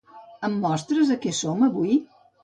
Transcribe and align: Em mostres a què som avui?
Em 0.47 0.53
mostres 0.61 1.11
a 1.15 1.17
què 1.25 1.33
som 1.39 1.61
avui? 1.67 1.93